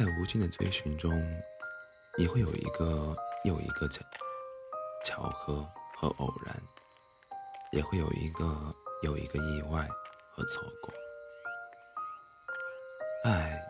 [0.00, 1.12] 在无尽的追寻中，
[2.16, 4.02] 你会有一个又一个巧
[5.04, 5.56] 巧合
[5.94, 6.56] 和偶然，
[7.70, 9.86] 也会有一个又一个意外
[10.32, 10.90] 和错过。
[13.24, 13.62] 爱，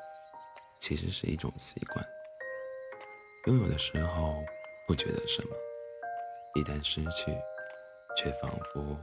[0.79, 2.07] 其实是一种习惯。
[3.47, 4.37] 拥有的时候
[4.87, 5.57] 不觉得什么，
[6.55, 7.37] 一旦失去，
[8.17, 8.97] 却仿佛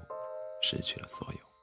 [0.62, 1.57] 失去了所有。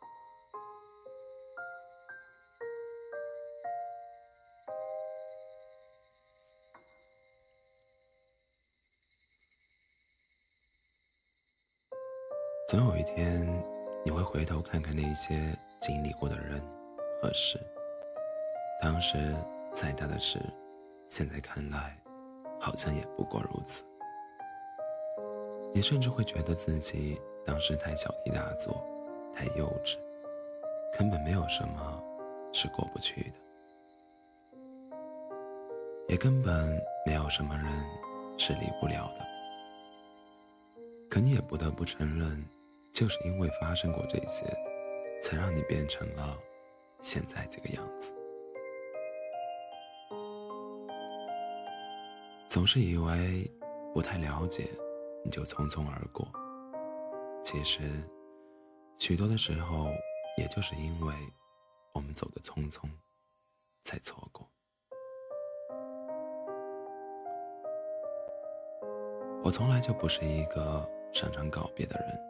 [12.66, 13.46] 总有一天，
[14.02, 16.59] 你会回头看看那些经历过的人
[17.20, 17.60] 和事。
[18.80, 19.37] 当时
[19.74, 20.40] 再大的事，
[21.10, 21.95] 现在看来，
[22.59, 23.82] 好像也不过如此。
[25.74, 28.82] 你甚至会觉得自己当时太小题大做，
[29.37, 29.96] 太幼稚，
[30.98, 32.02] 根本没有什么
[32.54, 34.96] 是过不去的，
[36.09, 37.66] 也根本没有什么人
[38.38, 39.26] 是离不了的。
[41.15, 42.45] 可你也不得不承认。
[42.93, 44.45] 就是因为发生过这些，
[45.23, 46.37] 才让你变成了
[47.02, 48.12] 现在这个样子。
[52.48, 53.48] 总是以为
[53.92, 54.68] 不太了解，
[55.24, 56.26] 你就匆匆而过。
[57.45, 57.80] 其实，
[58.98, 59.90] 许多的时候，
[60.37, 61.15] 也就是因为
[61.92, 62.88] 我们走的匆匆，
[63.85, 64.48] 才错过。
[69.42, 72.20] 我从来就不是一个擅长告别的人。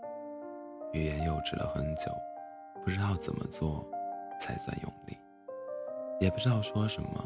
[0.92, 2.12] 欲言又止了很久，
[2.84, 3.84] 不知道怎么做
[4.38, 5.18] 才算用力，
[6.20, 7.24] 也不知道说什么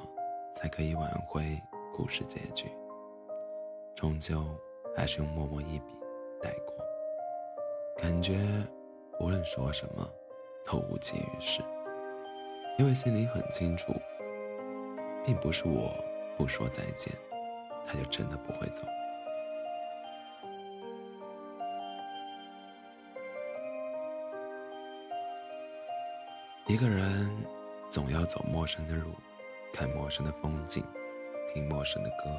[0.55, 1.61] 才可以挽回
[1.95, 2.71] 故事结局。
[3.97, 4.47] 终究
[4.97, 6.01] 还是用默默一笔
[6.41, 6.75] 带过，
[7.97, 8.39] 感觉
[9.19, 10.09] 无论说什么
[10.65, 11.61] 都无济于事，
[12.79, 13.93] 因为心里很清楚，
[15.27, 15.93] 并不是我
[16.37, 17.13] 不说再见，
[17.85, 18.85] 他就真的不会走。
[26.69, 27.35] 一个人
[27.89, 29.11] 总要走陌生的路，
[29.73, 30.85] 看陌生的风景，
[31.51, 32.39] 听陌生的歌，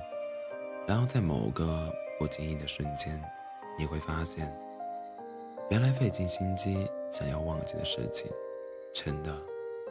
[0.87, 3.19] 然后在某个不经意的瞬间，
[3.75, 4.55] 你会发现，
[5.71, 8.31] 原来费尽心机想要忘记的事情，
[8.93, 9.35] 真的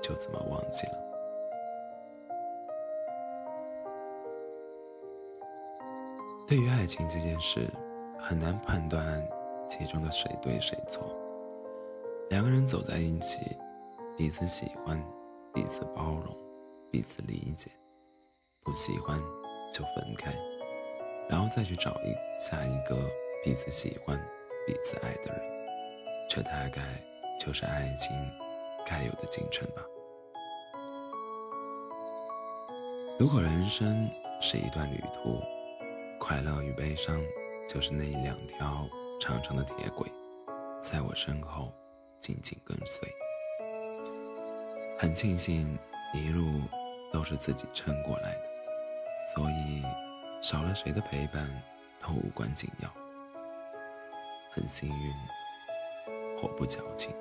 [0.01, 0.93] 就这么忘记了。
[6.47, 7.69] 对于爱情这件事，
[8.21, 9.27] 很难判断
[9.69, 11.11] 其中的谁对谁错。
[12.31, 13.41] 两个人走在一起。
[14.19, 15.01] 彼此喜欢，
[15.55, 16.37] 彼此包容，
[16.91, 17.71] 彼此理解，
[18.65, 19.17] 不喜欢
[19.73, 20.37] 就分开，
[21.31, 22.97] 然后再去找一下一个
[23.45, 24.21] 彼此喜欢、
[24.67, 25.41] 彼此爱的人。
[26.29, 26.83] 这大概
[27.39, 28.11] 就是爱情
[28.85, 29.85] 该有的进程吧。
[33.21, 35.41] 如果人生是一段旅途，
[36.19, 37.17] 快乐与悲伤
[37.69, 38.85] 就是那两条
[39.21, 40.11] 长长的铁轨，
[40.83, 41.73] 在我身后
[42.21, 43.09] 紧紧跟随。
[45.01, 45.79] 很庆幸
[46.13, 46.61] 一路
[47.13, 48.41] 都是自己撑过来的，
[49.33, 49.85] 所以
[50.43, 51.49] 少了谁的陪伴
[52.01, 52.91] 都无关紧要。
[54.51, 55.15] 很幸运，
[56.43, 57.13] 我不矫情。